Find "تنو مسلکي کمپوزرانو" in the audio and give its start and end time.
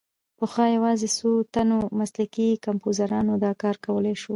1.53-3.33